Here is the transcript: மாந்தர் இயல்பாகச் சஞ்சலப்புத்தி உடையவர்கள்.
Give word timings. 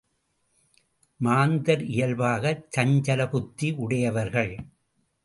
மாந்தர் 1.19 1.83
இயல்பாகச் 1.85 2.63
சஞ்சலப்புத்தி 2.77 3.73
உடையவர்கள். 3.75 4.53